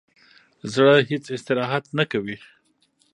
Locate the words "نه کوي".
1.97-2.37